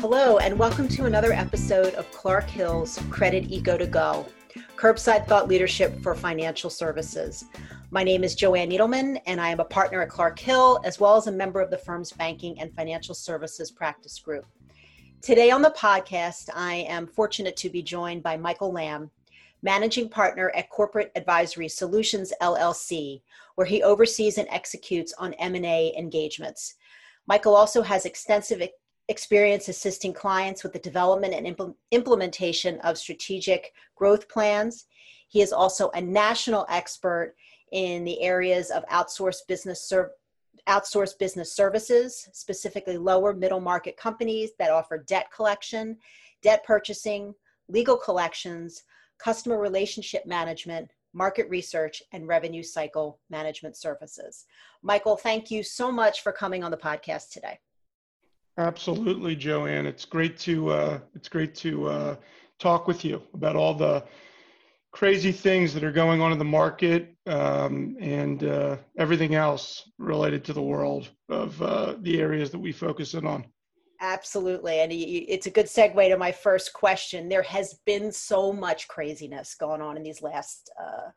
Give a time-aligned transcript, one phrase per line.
[0.00, 4.26] Hello, and welcome to another episode of Clark Hill's Credit Eco to Go,
[4.76, 7.44] curbside thought leadership for financial services.
[7.90, 11.16] My name is Joanne Needleman, and I am a partner at Clark Hill, as well
[11.16, 14.44] as a member of the firm's banking and financial services practice group.
[15.22, 19.10] Today on the podcast, I am fortunate to be joined by Michael Lamb,
[19.62, 23.22] managing partner at Corporate Advisory Solutions LLC,
[23.54, 26.74] where he oversees and executes on M&A engagements.
[27.26, 28.62] Michael also has extensive
[29.08, 34.86] experience assisting clients with the development and impl- implementation of strategic growth plans.
[35.28, 37.34] He is also a national expert
[37.72, 40.12] in the areas of outsourced business ser-
[40.68, 45.98] outsourced business services, specifically lower middle market companies that offer debt collection,
[46.42, 47.34] debt purchasing,
[47.68, 48.84] legal collections,
[49.18, 54.44] customer relationship management, market research, and revenue cycle management services.
[54.82, 57.58] Michael, thank you so much for coming on the podcast today.
[58.58, 59.86] Absolutely, Joanne.
[59.86, 62.16] It's great to uh, it's great to uh,
[62.58, 64.04] talk with you about all the
[64.92, 70.44] crazy things that are going on in the market um, and uh, everything else related
[70.44, 73.44] to the world of uh, the areas that we focus in on.
[74.04, 74.80] Absolutely.
[74.80, 77.26] And it's a good segue to my first question.
[77.26, 81.08] There has been so much craziness going on in these last uh,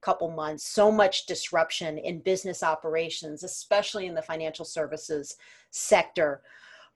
[0.00, 5.36] couple months, so much disruption in business operations, especially in the financial services
[5.70, 6.42] sector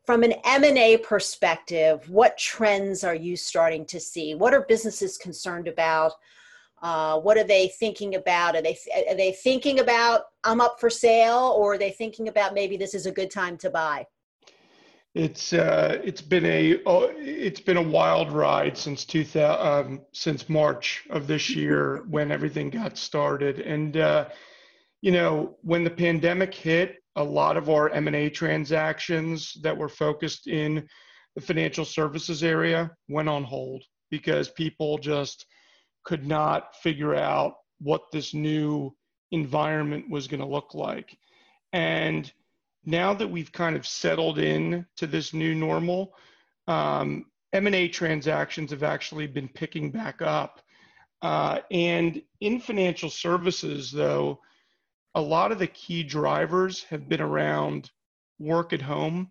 [0.07, 5.69] from an m&a perspective what trends are you starting to see what are businesses concerned
[5.69, 6.12] about
[6.81, 10.89] uh, what are they thinking about are they are they thinking about i'm up for
[10.89, 14.07] sale or are they thinking about maybe this is a good time to buy
[15.14, 20.48] it's uh, it's been a oh, it's been a wild ride since 2000 um, since
[20.48, 24.28] March of this year when everything got started and uh,
[25.00, 30.47] you know when the pandemic hit a lot of our M&A transactions that were focused
[30.47, 30.89] in
[31.34, 35.46] the financial services area went on hold because people just
[36.05, 38.95] could not figure out what this new
[39.33, 41.17] environment was going to look like.
[41.73, 42.30] And
[42.85, 46.14] now that we've kind of settled in to this new normal,
[46.67, 50.61] um, M&A transactions have actually been picking back up.
[51.23, 54.41] Uh, and in financial services, though,
[55.14, 57.91] a lot of the key drivers have been around
[58.39, 59.30] work at home,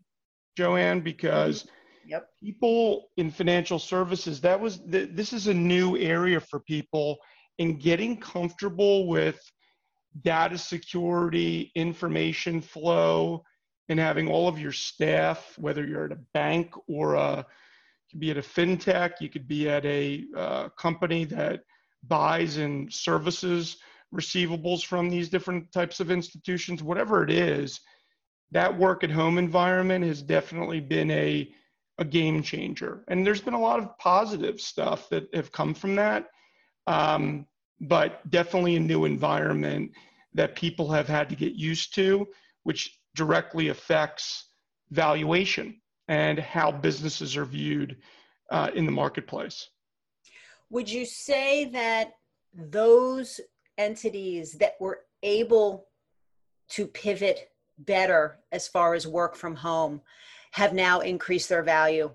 [0.57, 2.09] Joanne, because mm-hmm.
[2.09, 2.29] yep.
[2.43, 7.17] people in financial services, that was the, this is a new area for people
[7.57, 9.39] in getting comfortable with
[10.21, 13.43] data security, information flow,
[13.89, 18.19] and having all of your staff, whether you're at a bank or a, you could
[18.19, 21.61] be at a fintech, you could be at a uh, company that
[22.03, 23.77] buys and services
[24.13, 27.81] receivables from these different types of institutions, whatever it is,
[28.51, 31.51] that work at home environment has definitely been a,
[31.99, 33.03] a game changer.
[33.07, 36.27] And there's been a lot of positive stuff that have come from that,
[36.87, 37.45] um,
[37.81, 39.91] but definitely a new environment
[40.33, 42.27] that people have had to get used to,
[42.63, 44.49] which directly affects
[44.91, 47.97] valuation and how businesses are viewed
[48.51, 49.69] uh, in the marketplace.
[50.69, 52.13] Would you say that
[52.53, 53.39] those
[53.77, 55.87] entities that were able
[56.69, 60.01] to pivot better as far as work from home
[60.51, 62.11] have now increased their value.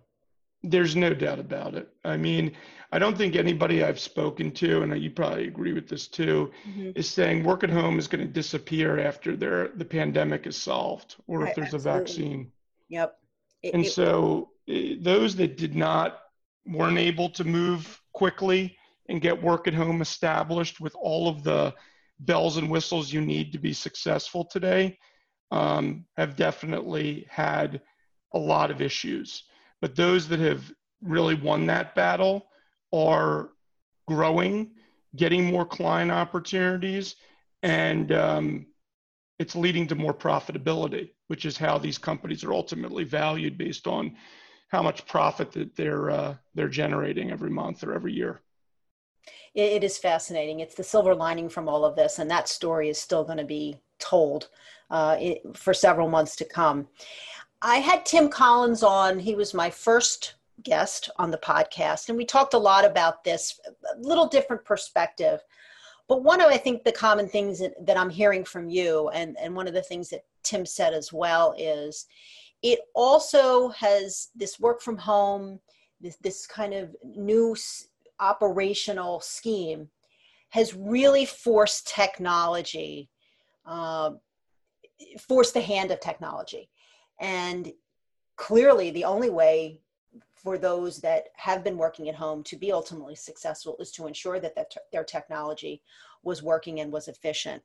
[0.63, 1.89] There's no doubt about it.
[2.05, 2.53] I mean,
[2.95, 6.93] I don't think anybody I've spoken to, and you probably agree with this too, mm-hmm.
[6.95, 11.45] is saying work at home is going to disappear after the pandemic is solved or
[11.45, 11.91] if there's absolutely.
[11.91, 12.53] a vaccine.
[12.91, 13.19] Yep.
[13.65, 16.21] It, and it, so eh, those that did not
[16.67, 18.77] weren't able to move quickly
[19.09, 21.75] and get work at home established with all of the
[22.21, 24.97] bells and whistles you need to be successful today
[25.51, 27.81] um, have definitely had
[28.35, 29.43] a lot of issues.
[29.81, 30.73] But those that have
[31.03, 32.47] really won that battle
[32.95, 33.51] are
[34.07, 34.71] growing,
[35.17, 37.17] getting more client opportunities,
[37.63, 38.67] and um,
[39.39, 44.17] it's leading to more profitability, which is how these companies are ultimately valued based on
[44.69, 48.41] how much profit that they're uh, they're generating every month or every year
[49.55, 50.61] it, is fascinating.
[50.61, 53.45] It's the silver lining from all of this, and that story is still going to
[53.45, 54.49] be told
[54.91, 56.89] uh, it, for several months to come.
[57.63, 59.19] I had Tim Collins on.
[59.19, 63.59] He was my first guest on the podcast, and we talked a lot about this,
[63.67, 65.41] a little different perspective.
[66.09, 69.37] But one of, I think, the common things that, that I'm hearing from you, and,
[69.41, 72.07] and one of the things that Tim said as well, is
[72.63, 75.61] it also has this work from home,
[76.01, 77.57] this, this kind of new
[78.21, 79.89] operational scheme
[80.51, 83.11] has really forced technology
[83.67, 84.11] uh,
[85.19, 86.69] force the hand of technology.
[87.21, 87.73] And
[88.37, 89.81] clearly, the only way
[90.45, 94.39] for those that have been working at home to be ultimately successful is to ensure
[94.39, 94.55] that
[94.93, 95.81] their technology
[96.23, 97.63] was working and was efficient.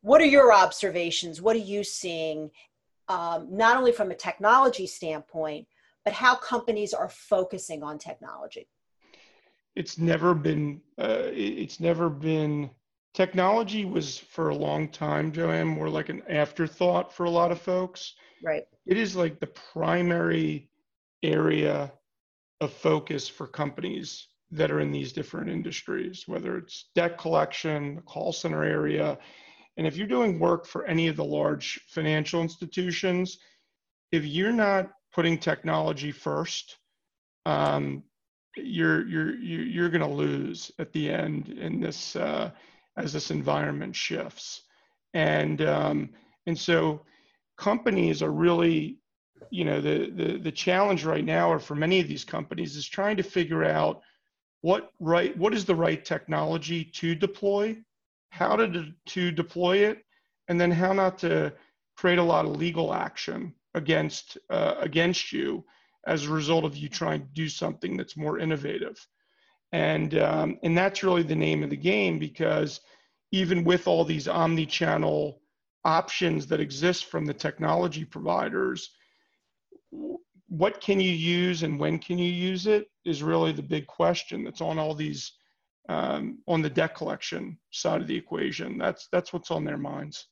[0.00, 1.40] What are your observations?
[1.40, 2.50] What are you seeing,
[3.08, 5.68] um, not only from a technology standpoint,
[6.04, 8.68] but how companies are focusing on technology?
[9.76, 10.80] It's never been.
[10.98, 12.70] Uh, it's never been.
[13.14, 17.60] Technology was for a long time, Joanne, more like an afterthought for a lot of
[17.60, 18.14] folks.
[18.42, 18.66] Right.
[18.84, 20.70] It is like the primary
[21.22, 21.92] area
[22.60, 28.02] of focus for companies that are in these different industries, whether it's debt collection, the
[28.02, 29.18] call center area.
[29.76, 33.38] And if you're doing work for any of the large financial institutions,
[34.12, 36.76] if you're not putting technology first,
[37.44, 38.02] um,
[38.56, 42.50] you're you're you're going to lose at the end in this uh,
[42.96, 44.62] as this environment shifts,
[45.12, 46.10] and um,
[46.46, 47.02] and so
[47.58, 48.98] companies are really
[49.50, 52.86] you know the, the the challenge right now or for many of these companies is
[52.86, 54.02] trying to figure out
[54.62, 57.76] what right what is the right technology to deploy
[58.30, 60.04] how to to deploy it
[60.48, 61.52] and then how not to
[61.96, 65.64] create a lot of legal action against uh, against you
[66.06, 68.96] as a result of you trying to do something that's more innovative.
[69.72, 72.80] And um, and that's really the name of the game because
[73.32, 75.40] even with all these omni-channel
[75.84, 78.90] options that exist from the technology providers
[80.48, 84.44] what can you use and when can you use it is really the big question
[84.44, 85.32] that's on all these
[85.88, 88.76] um, on the debt collection side of the equation.
[88.78, 90.28] That's that's what's on their minds.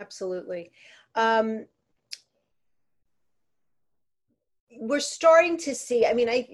[0.00, 0.70] Absolutely.
[1.14, 1.66] Um,
[4.80, 6.46] we're starting to see i mean i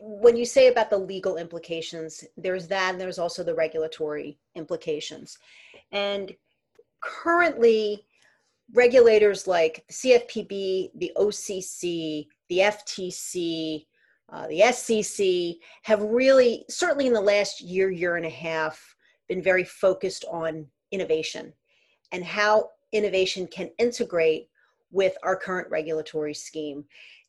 [0.00, 5.38] when you say about the legal implications there's that and there's also the regulatory implications.
[5.92, 6.34] And
[7.00, 8.04] currently
[8.72, 13.86] regulators like the CFPB, the OCC, the FTC,
[14.30, 18.94] uh, the SEC have really, certainly in the last year, year and a half,
[19.28, 21.52] been very focused on innovation
[22.12, 24.48] and how innovation can integrate
[24.90, 26.84] with our current regulatory scheme.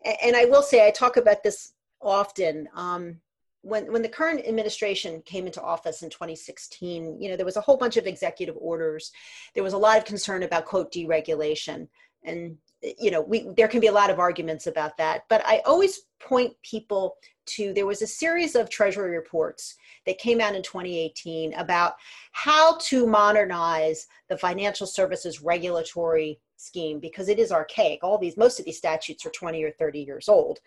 [0.06, 2.68] And, and I will say, I talk about this often.
[2.74, 3.18] Um,
[3.62, 7.62] when when the current administration came into office in 2016 you know there was a
[7.62, 9.12] whole bunch of executive orders.
[9.54, 11.88] There was a lot of concern about quote deregulation.
[12.24, 15.24] And you know we there can be a lot of arguments about that.
[15.30, 17.16] But i always point people
[17.48, 19.76] to there was a series of treasury reports
[20.06, 21.96] that came out in 2018 about
[22.32, 28.04] how to modernize the financial services regulatory scheme because it is archaic.
[28.04, 30.60] All these most of these statutes are 20 or 30 years old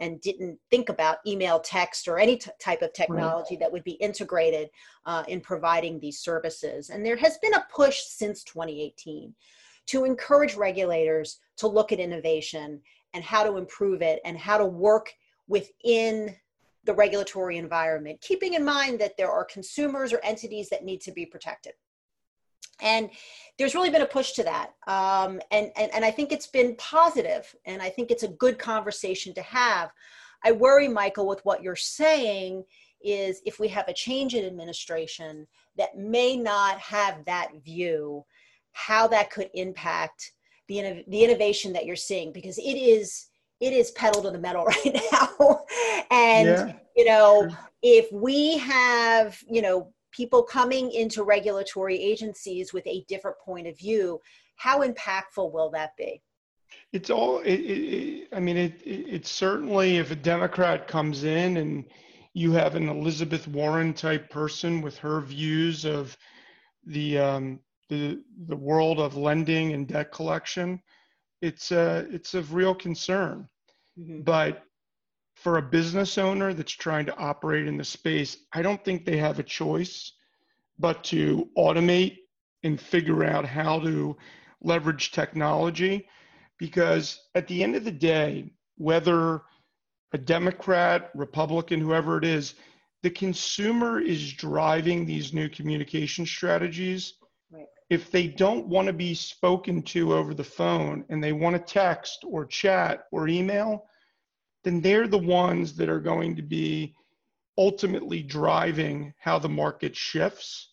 [0.00, 3.60] and didn't think about email text or any t- type of technology right.
[3.60, 4.70] that would be integrated
[5.06, 6.90] uh, in providing these services.
[6.90, 9.34] And there has been a push since 2018
[9.86, 12.80] to encourage regulators to look at innovation
[13.12, 15.12] and how to improve it and how to work
[15.48, 16.34] within
[16.84, 21.12] the regulatory environment, keeping in mind that there are consumers or entities that need to
[21.12, 21.74] be protected
[22.82, 23.10] and
[23.58, 24.70] there's really been a push to that.
[24.86, 28.58] Um, and, and and i think it's been positive and i think it's a good
[28.58, 29.90] conversation to have.
[30.42, 32.64] I worry michael with what you're saying
[33.02, 35.46] is if we have a change in administration
[35.76, 38.24] that may not have that view
[38.72, 40.32] how that could impact
[40.68, 43.26] the, the innovation that you're seeing because it is
[43.60, 45.64] it is pedal to the metal right now.
[46.10, 46.72] And yeah.
[46.96, 47.48] you know
[47.82, 53.78] if we have you know people coming into regulatory agencies with a different point of
[53.78, 54.20] view
[54.56, 56.22] how impactful will that be
[56.92, 61.84] it's all it, it, i mean it, it's certainly if a democrat comes in and
[62.34, 66.16] you have an elizabeth warren type person with her views of
[66.86, 70.80] the um, the the world of lending and debt collection
[71.42, 73.48] it's uh it's of real concern
[73.98, 74.20] mm-hmm.
[74.22, 74.64] but
[75.42, 79.16] for a business owner that's trying to operate in the space, I don't think they
[79.16, 80.12] have a choice
[80.78, 82.16] but to automate
[82.62, 84.16] and figure out how to
[84.62, 86.06] leverage technology.
[86.58, 89.42] Because at the end of the day, whether
[90.12, 92.54] a Democrat, Republican, whoever it is,
[93.02, 97.14] the consumer is driving these new communication strategies.
[97.50, 97.64] Right.
[97.88, 101.72] If they don't want to be spoken to over the phone and they want to
[101.72, 103.86] text or chat or email,
[104.64, 106.94] then they're the ones that are going to be
[107.56, 110.70] ultimately driving how the market shifts.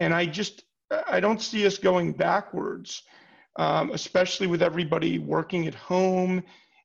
[0.00, 0.64] And I just,
[1.08, 3.02] I don't see us going backwards,
[3.56, 6.42] um, especially with everybody working at home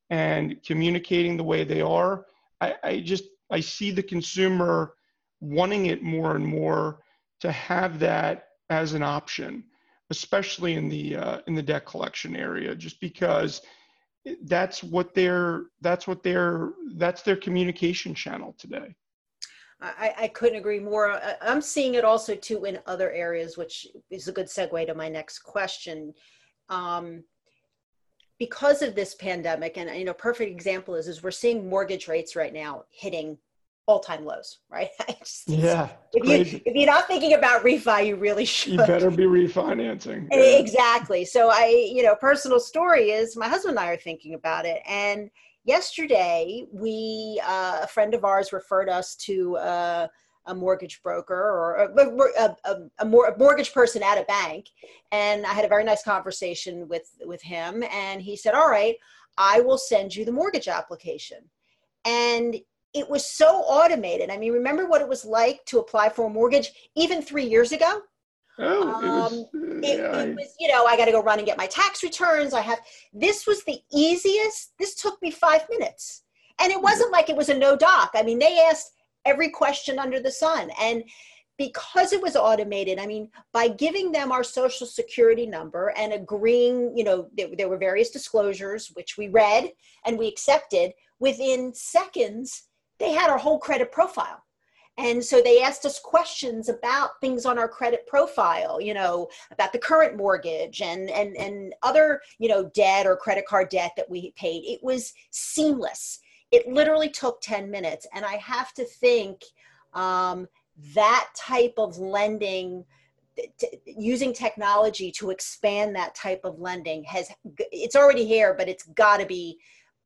[0.09, 2.25] and communicating the way they are.
[2.59, 4.93] I, I just, I see the consumer
[5.39, 6.99] wanting it more and more
[7.39, 9.63] to have that as an option.
[10.11, 13.61] especially in the uh, in the debt collection area, just because
[14.43, 18.95] that's what their that's what their that's their communication channel today.
[19.81, 21.19] I, I couldn't agree more.
[21.41, 25.09] I'm seeing it also too in other areas, which is a good segue to my
[25.09, 26.13] next question.
[26.69, 27.23] Um,
[28.37, 32.35] because of this pandemic, and you know, perfect example is is we're seeing mortgage rates
[32.35, 33.37] right now hitting
[33.87, 34.89] all-time lows, right?
[35.19, 35.89] Just, yeah.
[36.13, 38.73] If, you, if you're not thinking about refi, you really should.
[38.73, 40.27] You better be refinancing.
[40.31, 40.37] Yeah.
[40.61, 41.25] Exactly.
[41.25, 44.81] So I, you know, personal story is my husband and I are thinking about it,
[44.87, 45.29] and
[45.63, 50.07] yesterday we uh, a friend of ours referred us to uh,
[50.47, 52.07] a mortgage broker or a,
[52.39, 54.65] a, a, a, mortgage person at a bank
[55.11, 58.95] and i had a very nice conversation with with him and he said all right
[59.37, 61.37] i will send you the mortgage application
[62.05, 62.55] and
[62.93, 66.29] it was so automated i mean remember what it was like to apply for a
[66.29, 68.01] mortgage even three years ago
[68.59, 71.39] Oh, it was, um, it, yeah, it was, you know, I got to go run
[71.39, 72.53] and get my tax returns.
[72.53, 72.79] I have,
[73.13, 74.73] this was the easiest.
[74.77, 76.23] This took me five minutes.
[76.59, 78.11] And it wasn't like it was a no doc.
[78.13, 78.91] I mean, they asked
[79.25, 80.69] every question under the sun.
[80.79, 81.03] And
[81.57, 86.95] because it was automated, I mean, by giving them our social security number and agreeing,
[86.95, 89.71] you know, there, there were various disclosures, which we read
[90.05, 92.63] and we accepted, within seconds,
[93.01, 94.43] they had our whole credit profile.
[94.97, 99.71] And so they asked us questions about things on our credit profile you know about
[99.71, 104.09] the current mortgage and and and other you know debt or credit card debt that
[104.09, 104.63] we paid.
[104.65, 106.19] It was seamless.
[106.51, 108.05] It literally took 10 minutes.
[108.13, 109.43] And i have to think
[109.93, 110.47] um,
[110.93, 112.85] that type of lending
[113.57, 118.83] t- using technology to expand that type of lending has it's already here but it's
[118.83, 119.57] got to be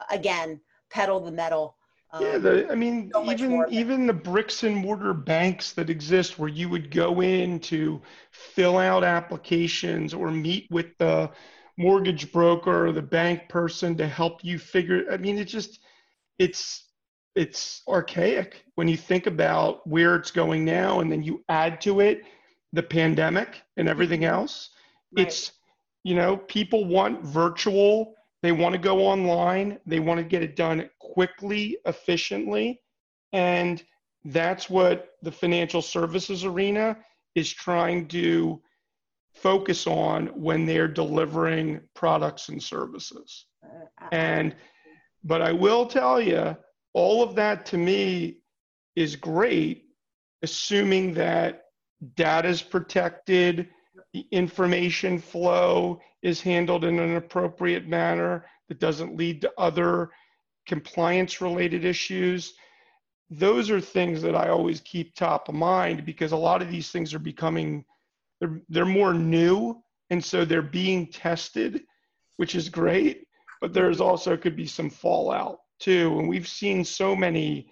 [0.09, 0.59] again
[0.89, 1.75] pedal the metal
[2.19, 6.39] yeah, the, um, I mean, so even even the bricks and mortar banks that exist,
[6.39, 11.29] where you would go in to fill out applications or meet with the
[11.77, 15.05] mortgage broker or the bank person to help you figure.
[15.11, 15.79] I mean, it just
[16.39, 16.85] it's
[17.35, 21.99] it's archaic when you think about where it's going now, and then you add to
[21.99, 22.23] it
[22.73, 24.33] the pandemic and everything mm-hmm.
[24.33, 24.69] else.
[25.15, 25.27] Right.
[25.27, 25.51] It's
[26.03, 28.13] you know, people want virtual
[28.45, 32.81] they want to go online, they want to get it done quickly, efficiently.
[33.33, 33.83] And
[34.25, 36.97] that's what the financial services arena
[37.35, 38.61] is trying to
[39.33, 43.45] focus on when they're delivering products and services.
[44.11, 44.55] And,
[45.23, 46.55] but I will tell you,
[46.93, 48.37] all of that to me
[48.95, 49.85] is great,
[50.41, 51.63] assuming that
[52.15, 53.69] data is protected,
[54.13, 60.09] the information flow is handled in an appropriate manner that doesn't lead to other
[60.65, 62.53] compliance related issues.
[63.29, 66.91] Those are things that I always keep top of mind because a lot of these
[66.91, 67.85] things are becoming
[68.39, 71.83] they're, they're more new and so they're being tested,
[72.37, 73.27] which is great,
[73.61, 76.19] but there's also could be some fallout too.
[76.19, 77.71] And we've seen so many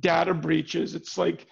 [0.00, 0.94] data breaches.
[0.94, 1.46] It's like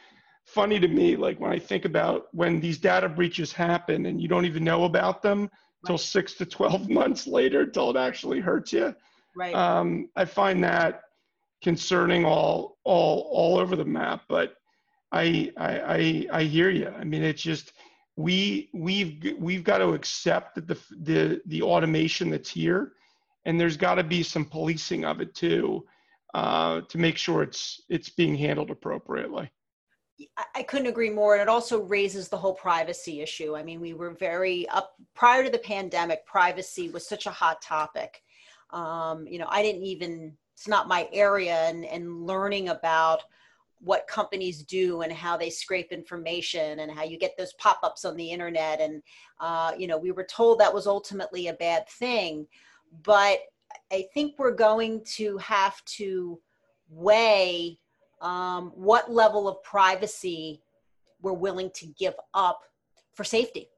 [0.51, 4.29] funny to me, like when I think about when these data breaches happen and you
[4.29, 5.51] don't even know about them
[5.83, 6.01] until right.
[6.01, 8.95] six to 12 months later until it actually hurts you.
[9.37, 9.55] Right.
[9.55, 11.03] Um, I find that
[11.63, 14.57] concerning all, all, all over the map, but
[15.13, 16.89] I, I, I, I hear you.
[16.89, 17.73] I mean, it's just,
[18.17, 22.93] we, we've, we've got to accept that the, the, the automation that's here
[23.45, 25.87] and there's got to be some policing of it too,
[26.35, 29.51] uh, to make sure it's, it's being handled appropriately.
[30.55, 31.35] I couldn't agree more.
[31.35, 33.57] And it also raises the whole privacy issue.
[33.57, 37.63] I mean, we were very up prior to the pandemic, privacy was such a hot
[37.63, 38.23] topic.
[38.71, 43.23] Um, you know, I didn't even, it's not my area and, and learning about
[43.81, 48.17] what companies do and how they scrape information and how you get those pop-ups on
[48.17, 48.81] the internet.
[48.81, 49.03] And,
[49.41, 52.47] uh, you know, we were told that was ultimately a bad thing,
[53.03, 53.39] but
[53.91, 56.39] I think we're going to have to
[56.91, 57.79] weigh
[58.21, 60.63] um, what level of privacy
[61.23, 62.61] we're willing to give up
[63.15, 63.69] for safety.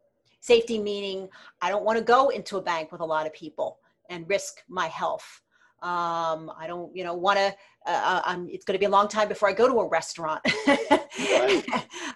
[0.41, 1.29] Safety meaning
[1.61, 3.79] I don't want to go into a bank with a lot of people
[4.11, 5.43] and risk my health.
[5.83, 7.55] Um, I don't, you know, want to.
[7.85, 10.41] Uh, uh it's going to be a long time before I go to a restaurant.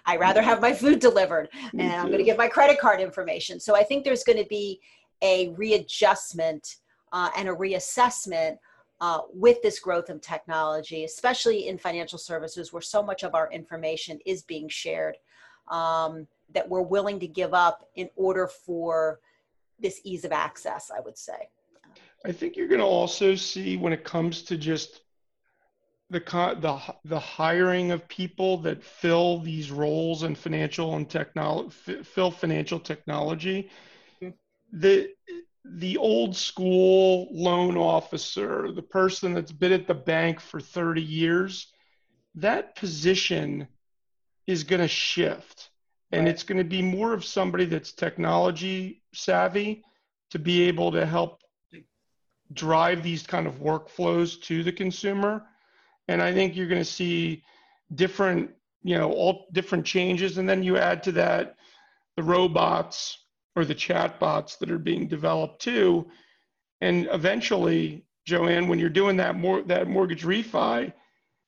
[0.05, 3.59] I rather have my food delivered, and I'm going to give my credit card information.
[3.59, 4.79] So I think there's going to be
[5.21, 6.77] a readjustment
[7.11, 8.57] uh, and a reassessment
[8.99, 13.51] uh, with this growth of technology, especially in financial services where so much of our
[13.51, 15.17] information is being shared,
[15.69, 19.19] um, that we're willing to give up in order for
[19.79, 21.49] this ease of access, I would say.
[22.25, 25.01] I think you're going to also see when it comes to just
[26.09, 32.31] the the the hiring of people that fill these roles in financial and technology fill
[32.31, 33.69] financial technology.
[34.21, 34.79] Mm-hmm.
[34.79, 35.09] the
[35.75, 41.67] the old school loan officer, the person that's been at the bank for 30 years,
[42.35, 43.67] that position
[44.45, 45.69] is going to shift.
[46.11, 46.29] And right.
[46.29, 49.83] it's going to be more of somebody that's technology savvy
[50.31, 51.41] to be able to help
[52.53, 55.43] drive these kind of workflows to the consumer.
[56.07, 57.43] And I think you're going to see
[57.93, 58.51] different,
[58.83, 60.37] you know, all different changes.
[60.37, 61.55] And then you add to that
[62.15, 63.25] the robots
[63.57, 66.07] or the chat bots that are being developed too.
[66.81, 70.93] And eventually, Joanne, when you're doing that more that mortgage refi,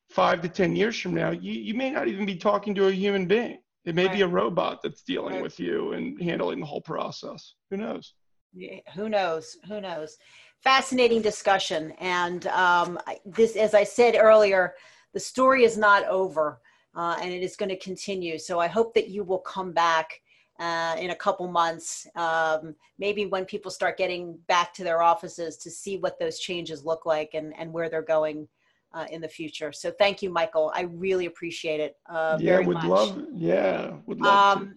[0.09, 2.91] five to ten years from now, you, you may not even be talking to a
[2.91, 3.59] human being.
[3.85, 4.15] It may right.
[4.15, 5.43] be a robot that's dealing right.
[5.43, 7.53] with you and handling the whole process.
[7.69, 8.13] Who knows?
[8.53, 9.57] Yeah, who knows?
[9.67, 10.17] Who knows?
[10.63, 11.91] Fascinating discussion.
[11.99, 14.73] And um, this, as I said earlier,
[15.13, 16.59] the story is not over
[16.95, 18.39] uh, and it is going to continue.
[18.39, 20.21] So I hope that you will come back
[20.59, 25.57] uh, in a couple months, um, maybe when people start getting back to their offices
[25.57, 28.47] to see what those changes look like and, and where they're going
[28.93, 29.71] uh, in the future.
[29.71, 30.71] So thank you, Michael.
[30.75, 31.95] I really appreciate it.
[32.07, 32.85] Uh, yeah, would much.
[32.85, 33.25] love.
[33.33, 34.75] Yeah, would love um, to.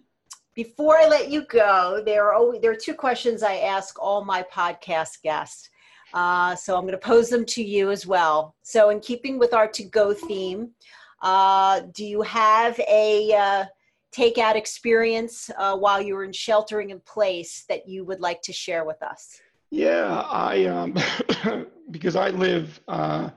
[0.55, 4.23] Before I let you go, there are always, there are two questions I ask all
[4.23, 5.69] my podcast guests.
[6.13, 8.55] Uh, so I'm going to pose them to you as well.
[8.61, 10.69] So, in keeping with our to go theme,
[11.23, 13.65] uh, do you have a uh,
[14.15, 18.53] takeout experience uh, while you were in sheltering in place that you would like to
[18.53, 19.39] share with us?
[19.71, 20.95] Yeah, I um,
[21.91, 23.29] because I live uh,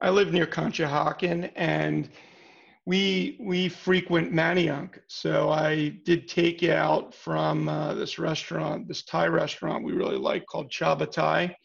[0.00, 2.08] I live near Conshohocken and
[2.86, 4.98] we we frequent Manayunk.
[5.08, 10.46] So I did take out from uh, this restaurant, this Thai restaurant we really like
[10.46, 11.56] called Chabaa Thai,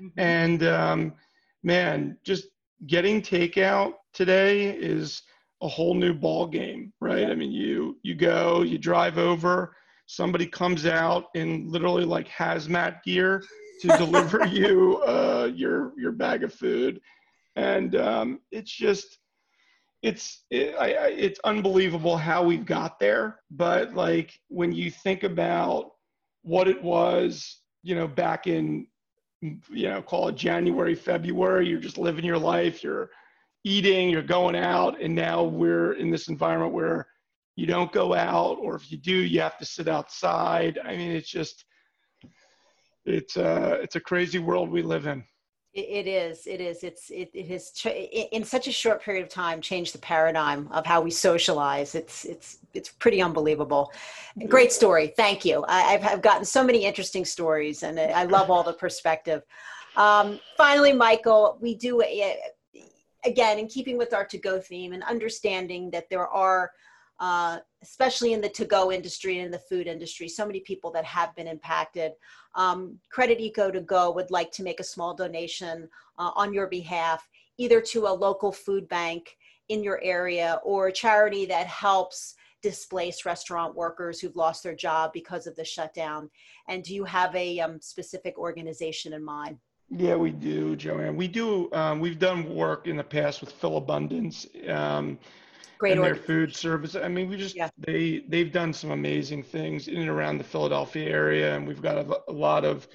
[0.00, 0.20] mm-hmm.
[0.20, 1.14] and um,
[1.62, 2.48] man, just
[2.86, 5.22] getting takeout today is
[5.62, 7.20] a whole new ball game, right?
[7.20, 7.28] Yeah.
[7.28, 9.74] I mean, you you go, you drive over,
[10.06, 13.42] somebody comes out in literally like hazmat gear
[13.80, 17.00] to deliver you uh, your your bag of food,
[17.56, 19.18] and um, it's just
[20.02, 23.40] it's it, I, I, it's unbelievable how we've got there.
[23.50, 25.92] But like when you think about
[26.42, 28.86] what it was, you know, back in
[29.42, 33.10] you know, call it January, February, you're just living your life, you're
[33.66, 37.08] eating, you're going out, and now we're in this environment where
[37.56, 40.78] you don't go out, or if you do, you have to sit outside.
[40.84, 41.64] I mean, it's just
[43.04, 45.24] it's uh it's a crazy world we live in.
[45.74, 46.46] It is.
[46.46, 46.84] It is.
[46.84, 47.10] It's.
[47.10, 47.70] It, it has
[48.32, 51.94] in such a short period of time changed the paradigm of how we socialize.
[51.94, 52.24] It's.
[52.24, 52.58] It's.
[52.72, 53.92] It's pretty unbelievable.
[54.48, 55.08] Great story.
[55.16, 55.66] Thank you.
[55.68, 59.42] I, have I've gotten so many interesting stories, and I love all the perspective.
[59.96, 62.02] Um, finally, Michael, we do
[63.26, 66.70] again, in keeping with our to go theme and understanding that there are,
[67.20, 70.90] uh, especially in the to go industry and in the food industry, so many people
[70.92, 72.12] that have been impacted.
[72.54, 76.68] Um, Credit Eco to Go would like to make a small donation uh, on your
[76.68, 79.36] behalf, either to a local food bank
[79.68, 85.12] in your area or a charity that helps displaced restaurant workers who've lost their job
[85.12, 86.30] because of the shutdown?
[86.68, 89.58] And do you have a um, specific organization in mind?
[89.88, 91.16] Yeah, we do, Joanne.
[91.16, 91.72] We do.
[91.72, 94.46] Um, we've done work in the past with Philabundance.
[94.68, 95.18] Um,
[95.78, 96.96] Great and their food service.
[96.96, 97.68] I mean, we just yeah.
[97.78, 101.98] they they've done some amazing things in and around the Philadelphia area, and we've got
[101.98, 102.88] a, a lot of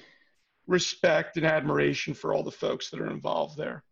[0.66, 3.84] respect and admiration for all the folks that are involved there.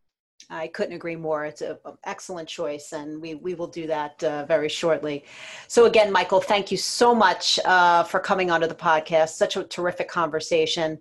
[0.49, 1.45] I couldn't agree more.
[1.45, 5.25] It's an excellent choice, and we, we will do that uh, very shortly.
[5.69, 9.31] So, again, Michael, thank you so much uh, for coming onto the podcast.
[9.31, 10.99] Such a terrific conversation.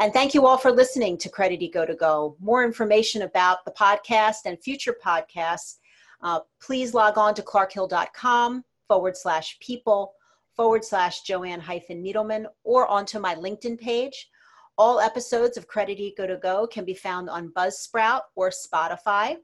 [0.00, 2.36] And thank you all for listening to Credit Eco to Go.
[2.40, 5.76] More information about the podcast and future podcasts,
[6.22, 10.14] uh, please log on to clarkhill.com forward slash people
[10.56, 14.28] forward slash Joanne hyphen Needleman or onto my LinkedIn page
[14.78, 19.36] all episodes of Credit Eco to Go can be found on Buzzsprout or Spotify.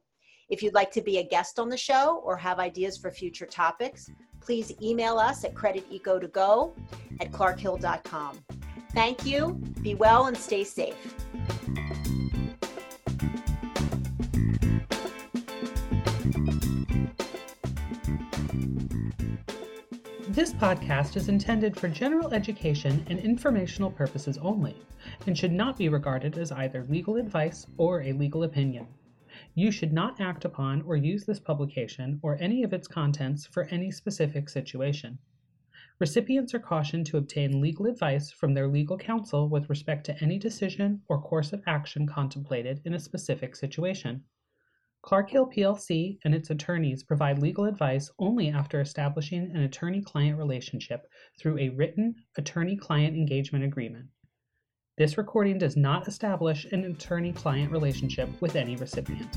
[0.48, 3.46] If you'd like to be a guest on the show or have ideas for future
[3.46, 4.08] topics,
[4.40, 6.72] please email us at crediteco2go
[7.20, 8.38] at clarkhill.com.
[8.94, 10.94] Thank you, be well, and stay safe.
[20.28, 24.76] This podcast is intended for general education and informational purposes only
[25.26, 28.86] and should not be regarded as either legal advice or a legal opinion.
[29.54, 33.64] You should not act upon or use this publication or any of its contents for
[33.64, 35.18] any specific situation.
[35.98, 40.38] Recipients are cautioned to obtain legal advice from their legal counsel with respect to any
[40.38, 44.22] decision or course of action contemplated in a specific situation.
[45.02, 50.36] Clark Hill plc and its attorneys provide legal advice only after establishing an attorney client
[50.36, 51.06] relationship
[51.38, 54.08] through a written attorney client engagement agreement.
[54.98, 59.28] This recording does not establish an attorney client relationship with any recipient.